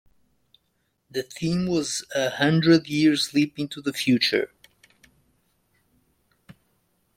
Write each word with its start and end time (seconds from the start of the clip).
The 1.11 1.21
theme 1.21 1.67
was 1.67 2.03
a 2.15 2.31
hundred 2.31 2.87
years 2.87 3.35
leap 3.35 3.59
into 3.59 3.83
the 3.83 3.93
future. 3.93 4.49